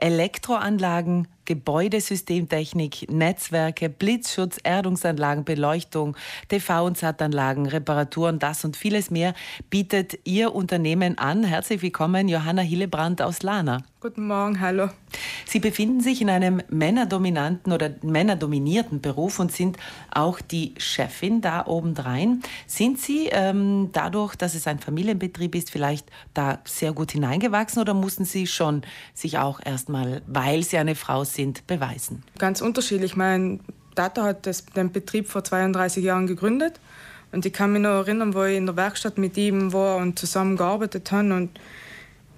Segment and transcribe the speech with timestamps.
[0.00, 6.16] Elektroanlagen, Gebäudesystemtechnik, Netzwerke, Blitzschutz, Erdungsanlagen, Beleuchtung,
[6.48, 9.34] TV- und SAT-Anlagen, Reparaturen, das und vieles mehr
[9.68, 11.42] bietet Ihr Unternehmen an.
[11.42, 13.82] Herzlich willkommen, Johanna Hillebrand aus Lana.
[14.02, 14.88] Guten Morgen, hallo.
[15.44, 19.76] Sie befinden sich in einem männerdominanten oder männerdominierten Beruf und sind
[20.10, 22.40] auch die Chefin da obendrein.
[22.66, 27.92] Sind Sie ähm, dadurch, dass es ein Familienbetrieb ist, vielleicht da sehr gut hineingewachsen oder
[27.92, 28.82] mussten Sie schon
[29.12, 32.22] sich auch erstmal, weil Sie eine Frau sind, beweisen?
[32.38, 33.16] Ganz unterschiedlich.
[33.16, 33.60] Mein
[33.94, 36.80] Tata hat das, den Betrieb vor 32 Jahren gegründet
[37.32, 40.18] und ich kann mich noch erinnern, wo ich in der Werkstatt mit ihm war und
[40.18, 41.58] zusammen gearbeitet habe und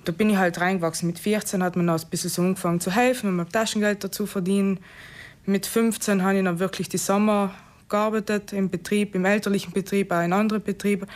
[0.05, 1.07] da bin ich halt reingewachsen.
[1.07, 4.27] Mit 14 hat man noch ein bisschen so angefangen zu helfen und mit Taschengeld dazu
[4.27, 4.81] verdienen.
[5.47, 7.55] Mit 15 habe ich dann wirklich die Sommer
[7.89, 11.07] gearbeitet im Betrieb, im elterlichen Betrieb, auch in anderen Betrieben.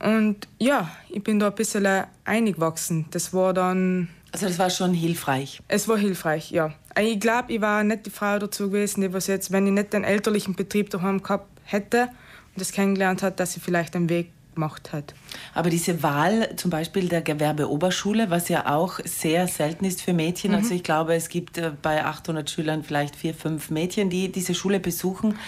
[0.00, 3.06] Und ja, ich bin da ein bisschen eingewachsen.
[3.10, 4.08] Das war dann.
[4.32, 5.60] Also das war schon hilfreich.
[5.68, 6.72] Es war hilfreich, ja.
[7.00, 9.92] Ich glaube, ich war nicht die Frau dazu gewesen, die was jetzt, wenn ich nicht
[9.92, 14.30] den elterlichen Betrieb daheim gehabt hätte und das kennengelernt hat, dass sie vielleicht einen Weg
[14.58, 15.14] gemacht hat.
[15.54, 20.50] Aber diese Wahl zum Beispiel der Gewerbeoberschule, was ja auch sehr selten ist für Mädchen,
[20.50, 20.64] also mhm.
[20.64, 24.54] also ich glaube, es gibt äh, bei 800 Schülern vielleicht vier, fünf Mädchen, die diese
[24.54, 25.38] Schule besuchen,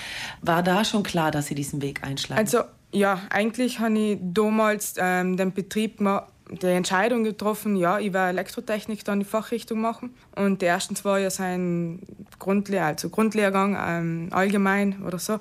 [0.43, 2.41] war da schon klar, dass sie diesen Weg einschlagen?
[2.41, 2.61] Also
[2.93, 8.31] ja, eigentlich habe ich damals ähm, den Betrieb mal die Entscheidung getroffen, ja, ich werde
[8.31, 10.15] Elektrotechnik dann die Fachrichtung machen.
[10.35, 12.01] Und die ersten zwei Jahre sein
[12.39, 15.39] Grundlehr, also Grundlehrgang ähm, allgemein oder so.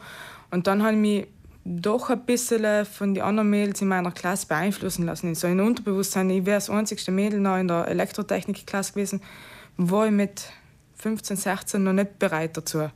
[0.51, 1.27] Und dann habe ich mich
[1.65, 5.35] doch ein bisschen von den anderen Mädels in meiner Klasse beeinflussen lassen.
[5.35, 9.21] So ein Unterbewusstsein, ich wäre das einzigste Mädel noch in der Elektrotechnik-Klasse gewesen,
[9.77, 10.43] war ich mit
[10.95, 12.89] 15, 16 noch nicht bereit dazu.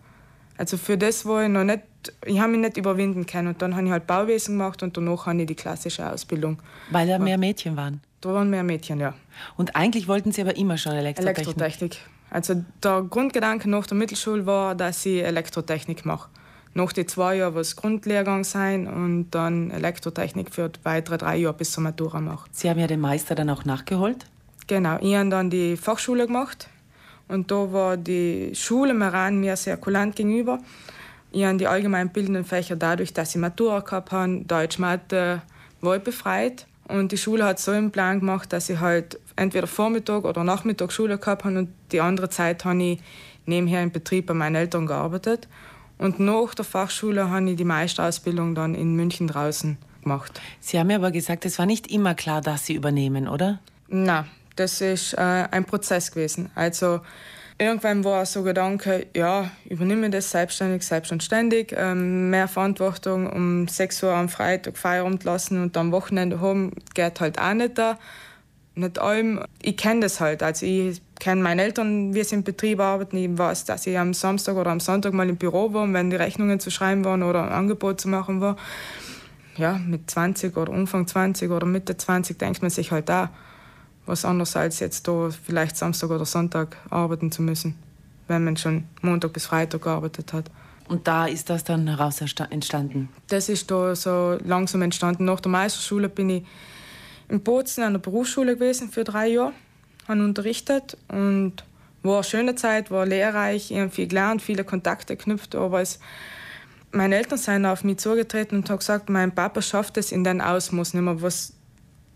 [0.58, 1.82] Also für das war ich noch nicht,
[2.26, 3.50] ich habe mich nicht überwinden können.
[3.50, 6.60] Und dann habe ich halt Bauwesen gemacht und danach habe ich die klassische Ausbildung.
[6.92, 8.02] Weil da mehr Mädchen waren?
[8.22, 9.14] Da waren mehr Mädchen, ja.
[9.58, 11.48] Und eigentlich wollten Sie aber immer schon Elektrotechnik?
[11.48, 11.98] Elektrotechnik.
[12.30, 16.30] Also der Grundgedanke nach der Mittelschule war, dass ich Elektrotechnik mache
[16.74, 21.72] nach den zwei Jahren was Grundlehrgang sein und dann Elektrotechnik für weitere drei Jahre bis
[21.72, 22.50] zur Matura machen.
[22.52, 24.26] Sie haben ja den Meister dann auch nachgeholt?
[24.68, 26.70] Genau, ich habe dann die Fachschule gemacht
[27.34, 30.60] und da war die Schule Meran mir sehr kulant gegenüber.
[31.32, 35.42] Ich habe die allgemein bildenden Fächer dadurch, dass ich Matura gehabt habe, Deutsch, Mathe,
[35.82, 36.68] ich befreit.
[36.88, 40.92] Und die Schule hat so einen Plan gemacht, dass ich halt entweder Vormittag oder Nachmittag
[40.92, 43.00] Schule gehabt habe und die andere Zeit habe ich
[43.46, 45.48] nebenher im Betrieb bei meinen Eltern gearbeitet.
[45.98, 50.40] Und nach der Fachschule habe ich die Meisterausbildung dann in München draußen gemacht.
[50.60, 53.60] Sie haben mir aber gesagt, es war nicht immer klar, dass Sie übernehmen, oder?
[53.88, 54.26] Nein,
[54.56, 56.52] das ist äh, ein Prozess gewesen.
[56.56, 57.02] Also
[57.58, 64.14] irgendwann war so Gedanke, ja, übernehme das selbstständig, selbstständig, ähm, mehr Verantwortung um 6 Uhr
[64.14, 67.98] am Freitag Feierabend lassen und am Wochenende haben, geht halt auch nicht da.
[68.76, 69.40] Nicht allem.
[69.62, 70.42] Ich kenne das halt.
[70.42, 73.18] Also ich kenne meine Eltern, wie sie im Betrieb arbeiten.
[73.18, 76.16] Ich weiß, dass ich am Samstag oder am Sonntag mal im Büro war, wenn die
[76.16, 78.58] Rechnungen zu schreiben waren oder ein Angebot zu machen war.
[79.58, 83.30] Ja, mit 20 oder Anfang 20 oder Mitte 20 denkt man sich halt da
[84.06, 87.76] was anderes als jetzt da vielleicht Samstag oder Sonntag arbeiten zu müssen,
[88.28, 90.50] wenn man schon Montag bis Freitag gearbeitet hat.
[90.90, 93.10] Und da ist das dann heraus entstanden?
[93.28, 95.26] Das ist da so langsam entstanden.
[95.26, 96.44] Nach der Meisterschule bin ich
[97.30, 99.54] in Bozen an der Berufsschule gewesen für drei Jahre
[100.08, 101.64] habe unterrichtet und
[102.02, 106.00] war eine schöne Zeit, war lehrreich, ich habe viel gelernt, viele Kontakte geknüpft, aber es,
[106.92, 110.42] meine Eltern sind auf mich zugetreten und haben gesagt, mein Papa schafft es in den
[110.42, 111.22] Ausmaß nicht mehr.
[111.22, 111.54] Was,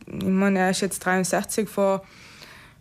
[0.08, 2.04] ich meine, er ist jetzt 63, vor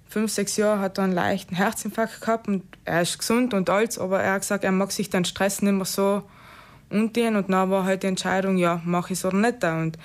[0.09, 3.99] fünf, sechs Jahren hat er einen leichten Herzinfarkt gehabt und er ist gesund und alt,
[3.99, 6.23] aber er hat gesagt, er mag sich den Stress nicht mehr so
[6.91, 9.63] umgehen und dann war halt die Entscheidung, ja, mache ich es oder nicht.
[9.65, 9.99] Und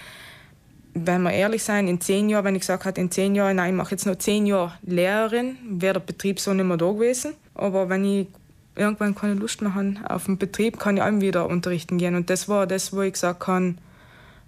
[0.94, 3.72] wenn wir ehrlich sein, in zehn Jahren, wenn ich gesagt hätte, in zehn Jahren, nein,
[3.72, 7.34] ich mache jetzt noch zehn Jahre Lehrerin, wäre der Betrieb so nicht mehr da gewesen.
[7.54, 8.28] Aber wenn ich
[8.76, 12.16] irgendwann keine Lust mehr habe auf den Betrieb, kann ich allem wieder unterrichten gehen.
[12.16, 13.76] Und das war das, wo ich gesagt habe,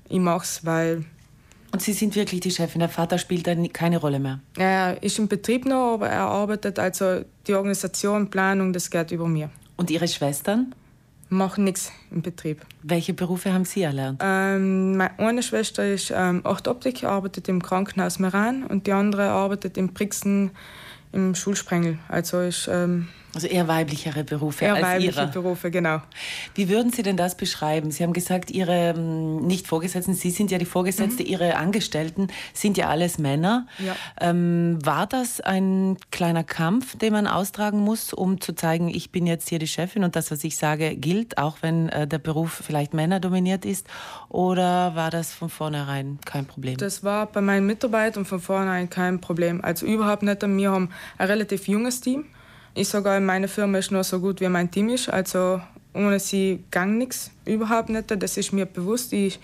[0.10, 1.06] ich mache es, weil...
[1.74, 4.40] Und Sie sind wirklich die Chefin, der Vater spielt da keine Rolle mehr?
[4.56, 9.28] Er ist im Betrieb noch, aber er arbeitet, also die Organisation, Planung, das geht über
[9.28, 9.50] mir.
[9.76, 10.74] Und Ihre Schwestern?
[11.34, 12.66] machen nichts im Betrieb.
[12.84, 14.22] Welche Berufe haben Sie erlernt?
[14.24, 19.94] Ähm, meine Schwester ist ähm, Orthoptik, arbeitet im Krankenhaus Meran und die andere arbeitet in
[19.94, 20.52] Brixen
[21.12, 21.98] im Schulsprengel.
[22.08, 25.28] Also ist ähm, Also eher weiblichere Berufe eher als weibliche Ihre.
[25.28, 26.02] Berufe, genau.
[26.54, 27.90] Wie würden Sie denn das beschreiben?
[27.90, 31.30] Sie haben gesagt, Ihre ähm, nicht Vorgesetzten, Sie sind ja die Vorgesetzte, mhm.
[31.30, 33.68] Ihre Angestellten sind ja alles Männer.
[33.80, 33.96] Ja.
[34.22, 39.26] Ähm, war das ein kleiner Kampf, den man austragen muss, um zu zeigen, ich bin
[39.26, 42.62] jetzt hier die Chefin und das, was ich sage, gilt, auch wenn äh, der Beruf
[42.64, 43.88] vielleicht männerdominiert ist?
[44.30, 46.78] Oder war das von vornherein kein Problem?
[46.78, 49.64] Das war bei meinen Mitarbeitern von vornherein kein Problem.
[49.64, 50.42] Also überhaupt nicht.
[50.44, 52.26] Wir haben ein relativ junges Team.
[52.76, 55.10] Ich sage meine Firma ist nur so gut, wie mein Team ist.
[55.10, 55.62] Also
[55.94, 58.06] ohne sie gang nichts, überhaupt nicht.
[58.10, 59.14] Das ist mir bewusst.
[59.14, 59.40] Ich,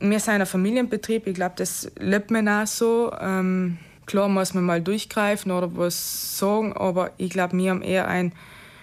[0.00, 3.12] wir sind ein Familienbetrieb, ich glaube, das lebt man auch so.
[3.20, 8.08] Ähm, klar muss man mal durchgreifen oder was sagen, aber ich glaube, wir haben eher
[8.08, 8.32] ein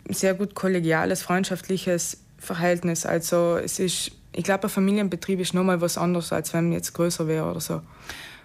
[0.10, 3.06] sehr gut kollegiales, freundschaftliches Verhältnis.
[3.06, 6.94] Also es ist, ich glaube, ein Familienbetrieb ist nochmal was anderes, als wenn man jetzt
[6.94, 7.81] größer wäre oder so.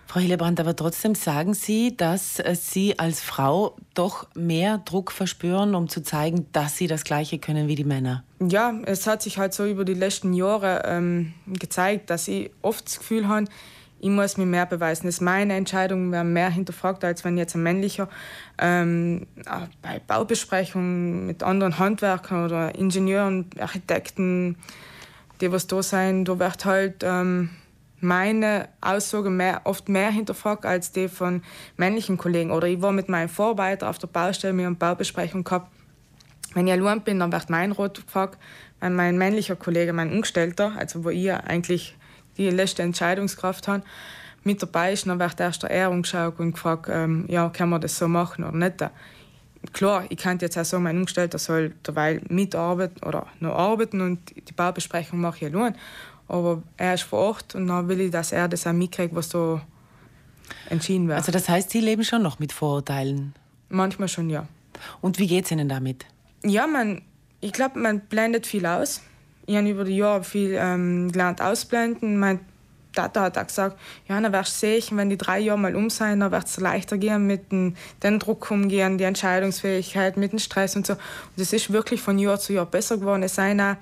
[0.06, 5.74] Frau Hillebrand, aber trotzdem sagen Sie, dass äh, Sie als Frau doch mehr Druck verspüren,
[5.74, 8.22] um zu zeigen, dass Sie das Gleiche können wie die Männer.
[8.40, 12.86] Ja, es hat sich halt so über die letzten Jahre ähm, gezeigt, dass ich oft
[12.86, 13.46] das Gefühl habe,
[14.02, 15.06] ich muss mir mehr beweisen.
[15.06, 18.08] Das ist meine Entscheidung, werden mehr hinterfragt, als wenn jetzt ein männlicher
[18.58, 19.28] ähm,
[19.80, 24.56] bei Baubesprechungen mit anderen Handwerkern oder Ingenieuren, Architekten,
[25.40, 27.50] die was da sein, da wird halt ähm,
[28.02, 31.42] meine Aussage mehr, oft mehr hinterfragt als die von
[31.76, 32.50] männlichen Kollegen.
[32.50, 35.70] Oder ich war mit meinem Vorarbeiter auf der Baustelle, wir haben Baubesprechung gehabt.
[36.54, 38.38] Wenn ich allein bin, dann wird mein Rot gefragt,
[38.80, 41.96] wenn mein männlicher Kollege, mein Umgestellter, also wo ich eigentlich
[42.36, 43.84] die letzte Entscheidungskraft habe,
[44.42, 47.80] mit dabei ist, dann wird erst der Ehrung geschaut und gefragt, ähm, ja, kann man
[47.80, 48.84] das so machen oder nicht.
[49.72, 54.18] Klar, ich könnte jetzt auch sagen, mein Umgestellter soll derweil mitarbeiten oder noch arbeiten und
[54.34, 55.76] die Baubesprechung mache ich allein.
[56.28, 59.28] Aber er ist vor Ort und dann will ich, dass er das auch mitkriegt, was
[59.28, 59.60] so
[60.70, 61.18] entschieden wird.
[61.18, 63.34] Also das heißt, Sie leben schon noch mit Vorurteilen?
[63.68, 64.46] Manchmal schon, ja.
[65.00, 66.06] Und wie geht es Ihnen damit?
[66.44, 67.02] Ja, man,
[67.40, 69.00] ich glaube, man blendet viel aus.
[69.46, 72.18] Ich habe über die Jahre viel ähm, gelernt ausblenden.
[72.18, 72.40] Mein
[72.92, 73.78] Tata hat auch gesagt,
[74.08, 76.58] ja, dann wirst du sehen, wenn die drei Jahre mal um sein, dann wird es
[76.58, 80.94] leichter gehen mit dem, dem Druck umgehen, die Entscheidungsfähigkeit, mit dem Stress und so.
[80.94, 81.00] Und
[81.36, 83.22] das ist wirklich von Jahr zu Jahr besser geworden.
[83.22, 83.76] Es sind auch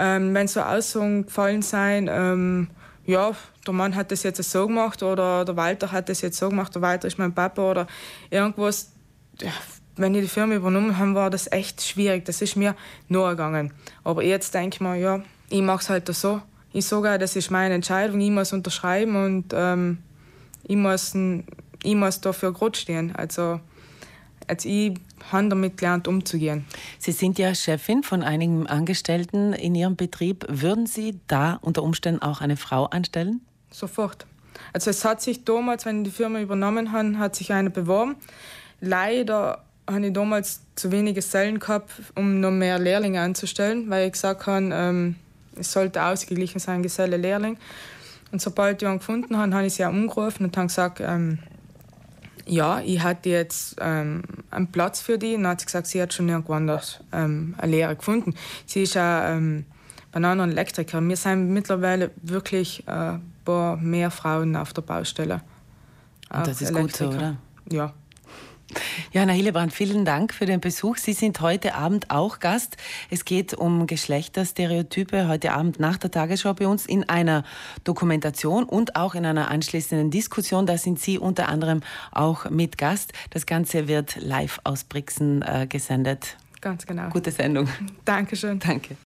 [0.00, 2.68] ähm, wenn so Aussagen gefallen sein, ähm,
[3.04, 3.32] ja,
[3.66, 6.74] der Mann hat das jetzt so gemacht oder der Walter hat das jetzt so gemacht,
[6.74, 7.86] der Walter ist mein Papa oder
[8.30, 8.92] irgendwas.
[9.40, 9.52] Ja,
[9.96, 12.24] wenn ich die Firma übernommen habe, war das echt schwierig.
[12.24, 12.74] Das ist mir
[13.08, 13.72] nur gegangen.
[14.02, 15.20] Aber jetzt denke ich mir, ja,
[15.50, 16.40] ich mache es halt so.
[16.72, 19.98] Ich sage, das ist meine Entscheidung, ich muss unterschreiben und ähm,
[20.62, 21.14] ich, muss,
[21.82, 23.14] ich muss dafür gerade stehen.
[23.14, 23.60] Also
[24.50, 24.94] also ich
[25.30, 26.66] habe damit gelernt, umzugehen.
[26.98, 30.44] Sie sind ja Chefin von einigen Angestellten in Ihrem Betrieb.
[30.48, 33.40] Würden Sie da unter Umständen auch eine Frau anstellen?
[33.70, 34.26] Sofort.
[34.72, 38.16] Also es hat sich damals, wenn die Firma übernommen habe, hat sich eine beworben.
[38.80, 44.12] Leider habe ich damals zu wenige Stellen gehabt, um noch mehr Lehrlinge anzustellen, weil ich
[44.12, 45.16] gesagt habe, ähm,
[45.56, 47.56] es sollte ausgeglichen sein, Geselle, Lehrling.
[48.32, 51.38] Und sobald ich einen gefunden habe, habe ich sie auch umgerufen und habe gesagt, ähm,
[52.50, 55.34] ja, ich hatte jetzt ähm, einen Platz für die.
[55.34, 58.34] Und dann hat sie gesagt, sie hat schon irgendwo anders ähm, eine Lehre gefunden.
[58.66, 59.64] Sie ist auch ähm,
[60.12, 61.00] Bananen- und Elektriker.
[61.00, 65.42] Wir sind mittlerweile wirklich äh, ein paar mehr Frauen auf der Baustelle.
[66.32, 67.36] Und das ist gut so, oder?
[67.70, 67.92] Ja.
[69.12, 70.96] Johanna Hillebrand, vielen Dank für den Besuch.
[70.96, 72.76] Sie sind heute Abend auch Gast.
[73.10, 77.44] Es geht um Geschlechterstereotype heute Abend nach der Tagesschau bei uns in einer
[77.84, 80.66] Dokumentation und auch in einer anschließenden Diskussion.
[80.66, 81.80] Da sind Sie unter anderem
[82.12, 83.12] auch mit Gast.
[83.30, 86.36] Das Ganze wird live aus Brixen äh, gesendet.
[86.60, 87.08] Ganz genau.
[87.08, 87.68] Gute Sendung.
[88.04, 88.58] Dankeschön.
[88.58, 88.96] Danke.